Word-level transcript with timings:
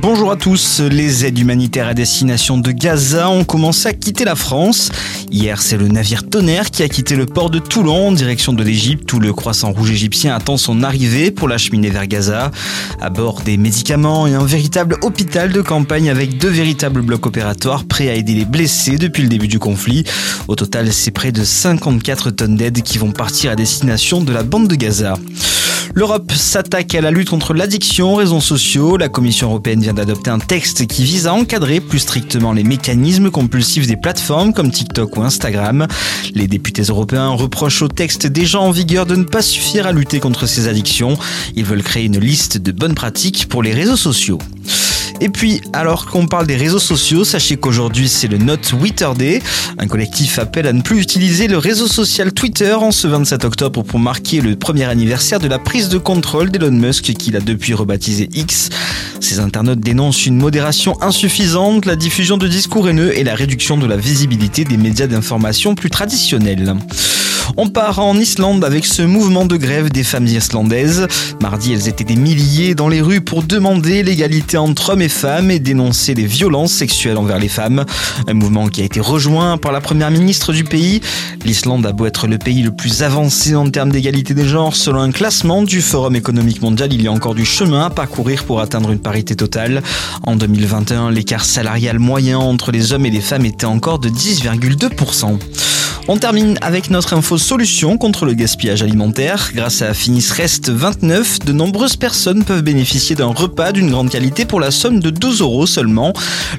Bonjour 0.00 0.30
à 0.30 0.36
tous. 0.36 0.80
Les 0.80 1.24
aides 1.24 1.38
humanitaires 1.38 1.88
à 1.88 1.94
destination 1.94 2.58
de 2.58 2.70
Gaza 2.70 3.30
ont 3.30 3.44
commencé 3.44 3.88
à 3.88 3.92
quitter 3.94 4.24
la 4.24 4.34
France. 4.34 4.90
Hier, 5.30 5.60
c'est 5.62 5.78
le 5.78 5.88
navire 5.88 6.28
Tonnerre 6.28 6.70
qui 6.70 6.82
a 6.82 6.88
quitté 6.88 7.16
le 7.16 7.24
port 7.24 7.48
de 7.48 7.58
Toulon 7.58 8.08
en 8.08 8.12
direction 8.12 8.52
de 8.52 8.62
l'Égypte 8.62 9.10
où 9.14 9.18
le 9.18 9.32
croissant 9.32 9.72
rouge 9.72 9.90
égyptien 9.90 10.34
attend 10.34 10.58
son 10.58 10.82
arrivée 10.82 11.30
pour 11.30 11.48
l'acheminer 11.48 11.88
vers 11.88 12.06
Gaza. 12.06 12.50
À 13.00 13.08
bord 13.08 13.40
des 13.40 13.56
médicaments 13.56 14.26
et 14.26 14.34
un 14.34 14.44
véritable 14.44 14.98
hôpital 15.02 15.50
de 15.50 15.62
campagne 15.62 16.10
avec 16.10 16.36
deux 16.36 16.50
véritables 16.50 17.00
blocs 17.00 17.26
opératoires 17.26 17.84
prêts 17.84 18.10
à 18.10 18.14
aider 18.14 18.34
les 18.34 18.44
blessés 18.44 18.98
depuis 18.98 19.22
le 19.22 19.28
début 19.28 19.48
du 19.48 19.58
conflit. 19.58 20.04
Au 20.46 20.56
total, 20.56 20.92
c'est 20.92 21.10
près 21.10 21.32
de 21.32 21.42
54 21.42 22.30
tonnes 22.30 22.56
d'aide 22.56 22.82
qui 22.82 22.98
vont 22.98 23.12
partir 23.12 23.50
à 23.50 23.56
destination 23.56 24.20
de 24.20 24.32
la 24.32 24.42
bande 24.42 24.68
de 24.68 24.74
Gaza. 24.74 25.14
L'Europe 25.98 26.30
s'attaque 26.30 26.94
à 26.94 27.00
la 27.00 27.10
lutte 27.10 27.30
contre 27.30 27.54
l'addiction 27.54 28.12
aux 28.12 28.16
réseaux 28.16 28.42
sociaux. 28.42 28.98
La 28.98 29.08
Commission 29.08 29.48
européenne 29.48 29.80
vient 29.80 29.94
d'adopter 29.94 30.28
un 30.28 30.38
texte 30.38 30.86
qui 30.86 31.04
vise 31.04 31.26
à 31.26 31.32
encadrer 31.32 31.80
plus 31.80 32.00
strictement 32.00 32.52
les 32.52 32.64
mécanismes 32.64 33.30
compulsifs 33.30 33.86
des 33.86 33.96
plateformes 33.96 34.52
comme 34.52 34.70
TikTok 34.70 35.16
ou 35.16 35.22
Instagram. 35.22 35.86
Les 36.34 36.48
députés 36.48 36.82
européens 36.82 37.30
reprochent 37.30 37.80
au 37.80 37.88
texte 37.88 38.26
déjà 38.26 38.60
en 38.60 38.72
vigueur 38.72 39.06
de 39.06 39.16
ne 39.16 39.24
pas 39.24 39.40
suffire 39.40 39.86
à 39.86 39.92
lutter 39.92 40.20
contre 40.20 40.44
ces 40.44 40.68
addictions. 40.68 41.16
Ils 41.54 41.64
veulent 41.64 41.82
créer 41.82 42.04
une 42.04 42.20
liste 42.20 42.58
de 42.58 42.72
bonnes 42.72 42.94
pratiques 42.94 43.48
pour 43.48 43.62
les 43.62 43.72
réseaux 43.72 43.96
sociaux. 43.96 44.38
Et 45.20 45.28
puis, 45.28 45.60
alors 45.72 46.06
qu'on 46.06 46.26
parle 46.26 46.46
des 46.46 46.56
réseaux 46.56 46.78
sociaux, 46.78 47.24
sachez 47.24 47.56
qu'aujourd'hui 47.56 48.08
c'est 48.08 48.28
le 48.28 48.38
Not 48.38 48.58
Twitter 48.58 49.08
Day. 49.16 49.42
Un 49.78 49.86
collectif 49.86 50.38
appelle 50.38 50.66
à 50.66 50.72
ne 50.72 50.82
plus 50.82 51.00
utiliser 51.00 51.48
le 51.48 51.58
réseau 51.58 51.86
social 51.86 52.32
Twitter 52.32 52.72
en 52.72 52.90
ce 52.90 53.06
27 53.06 53.44
octobre 53.44 53.82
pour 53.82 53.98
marquer 53.98 54.40
le 54.40 54.56
premier 54.56 54.84
anniversaire 54.84 55.40
de 55.40 55.48
la 55.48 55.58
prise 55.58 55.88
de 55.88 55.98
contrôle 55.98 56.50
d'Elon 56.50 56.72
Musk 56.72 57.14
qu'il 57.14 57.36
a 57.36 57.40
depuis 57.40 57.74
rebaptisé 57.74 58.28
X. 58.34 58.68
Ces 59.20 59.40
internautes 59.40 59.80
dénoncent 59.80 60.26
une 60.26 60.36
modération 60.36 61.00
insuffisante, 61.02 61.86
la 61.86 61.96
diffusion 61.96 62.36
de 62.36 62.46
discours 62.46 62.88
haineux 62.88 63.16
et 63.16 63.24
la 63.24 63.34
réduction 63.34 63.76
de 63.78 63.86
la 63.86 63.96
visibilité 63.96 64.64
des 64.64 64.76
médias 64.76 65.06
d'information 65.06 65.74
plus 65.74 65.90
traditionnels. 65.90 66.76
On 67.56 67.68
part 67.68 67.98
en 67.98 68.16
Islande 68.16 68.64
avec 68.64 68.86
ce 68.86 69.02
mouvement 69.02 69.44
de 69.44 69.56
grève 69.56 69.90
des 69.90 70.04
femmes 70.04 70.26
islandaises. 70.26 71.06
Mardi, 71.40 71.72
elles 71.72 71.88
étaient 71.88 72.04
des 72.04 72.16
milliers 72.16 72.74
dans 72.74 72.88
les 72.88 73.00
rues 73.00 73.20
pour 73.20 73.42
demander 73.42 74.02
l'égalité 74.02 74.56
entre 74.56 74.90
hommes 74.90 75.02
et 75.02 75.08
femmes 75.08 75.50
et 75.50 75.58
dénoncer 75.58 76.14
les 76.14 76.26
violences 76.26 76.72
sexuelles 76.72 77.16
envers 77.16 77.38
les 77.38 77.48
femmes. 77.48 77.84
Un 78.26 78.34
mouvement 78.34 78.68
qui 78.68 78.82
a 78.82 78.84
été 78.84 79.00
rejoint 79.00 79.58
par 79.58 79.72
la 79.72 79.80
première 79.80 80.10
ministre 80.10 80.52
du 80.52 80.64
pays. 80.64 81.00
L'Islande 81.44 81.86
a 81.86 81.92
beau 81.92 82.06
être 82.06 82.26
le 82.26 82.38
pays 82.38 82.62
le 82.62 82.72
plus 82.72 83.02
avancé 83.02 83.54
en 83.54 83.68
termes 83.70 83.90
d'égalité 83.90 84.34
des 84.34 84.46
genres 84.46 84.74
selon 84.76 85.00
un 85.00 85.10
classement 85.10 85.62
du 85.62 85.82
Forum 85.82 86.16
économique 86.16 86.62
mondial, 86.62 86.92
il 86.92 87.02
y 87.02 87.08
a 87.08 87.12
encore 87.12 87.34
du 87.34 87.44
chemin 87.44 87.86
à 87.86 87.90
parcourir 87.90 88.44
pour 88.44 88.60
atteindre 88.60 88.90
une 88.92 88.98
parité 88.98 89.34
totale. 89.34 89.82
En 90.22 90.36
2021, 90.36 91.10
l'écart 91.10 91.44
salarial 91.44 91.98
moyen 91.98 92.38
entre 92.38 92.72
les 92.72 92.92
hommes 92.92 93.06
et 93.06 93.10
les 93.10 93.20
femmes 93.20 93.44
était 93.44 93.66
encore 93.66 93.98
de 93.98 94.08
10,2%. 94.08 95.38
On 96.08 96.18
termine 96.18 96.56
avec 96.62 96.90
notre 96.90 97.14
info 97.14 97.36
solution 97.36 97.98
contre 97.98 98.26
le 98.26 98.34
gaspillage 98.34 98.80
alimentaire. 98.80 99.50
Grâce 99.52 99.82
à 99.82 99.92
Finis 99.92 100.24
Rest 100.30 100.70
29, 100.70 101.40
de 101.40 101.52
nombreuses 101.52 101.96
personnes 101.96 102.44
peuvent 102.44 102.62
bénéficier 102.62 103.16
d'un 103.16 103.26
repas 103.26 103.72
d'une 103.72 103.90
grande 103.90 104.08
qualité 104.08 104.44
pour 104.44 104.60
la 104.60 104.70
somme 104.70 105.00
de 105.00 105.10
12 105.10 105.40
euros 105.40 105.66
seulement. 105.66 106.12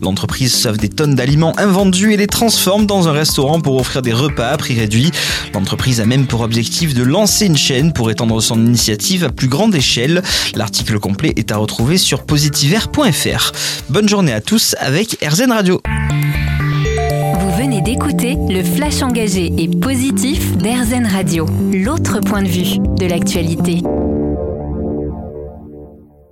L'entreprise 0.00 0.54
sauve 0.54 0.78
des 0.78 0.88
tonnes 0.88 1.14
d'aliments 1.14 1.52
invendus 1.58 2.14
et 2.14 2.16
les 2.16 2.26
transforme 2.26 2.86
dans 2.86 3.06
un 3.06 3.12
restaurant 3.12 3.60
pour 3.60 3.78
offrir 3.78 4.00
des 4.00 4.14
repas 4.14 4.48
à 4.48 4.56
prix 4.56 4.78
réduit. 4.78 5.10
L'entreprise 5.52 6.00
a 6.00 6.06
même 6.06 6.26
pour 6.26 6.40
objectif 6.40 6.94
de 6.94 7.02
lancer 7.02 7.44
une 7.44 7.58
chaîne 7.58 7.92
pour 7.92 8.10
étendre 8.10 8.40
son 8.40 8.58
initiative 8.58 9.24
à 9.24 9.28
plus 9.28 9.48
grande 9.48 9.74
échelle. 9.74 10.22
L'article 10.54 10.98
complet 10.98 11.34
est 11.36 11.52
à 11.52 11.58
retrouver 11.58 11.98
sur 11.98 12.24
positiver.fr. 12.24 13.52
Bonne 13.90 14.08
journée 14.08 14.32
à 14.32 14.40
tous 14.40 14.74
avec 14.80 15.18
RZN 15.22 15.52
Radio 15.52 15.82
d'écouter 17.84 18.36
le 18.48 18.62
flash 18.62 19.02
engagé 19.02 19.52
et 19.58 19.68
positif 19.68 20.56
d'Airzen 20.56 21.06
Radio, 21.06 21.46
l'autre 21.72 22.20
point 22.20 22.42
de 22.42 22.48
vue 22.48 22.78
de 22.78 23.06
l'actualité. 23.06 23.82